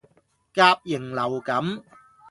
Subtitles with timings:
[0.53, 1.63] 甲型流感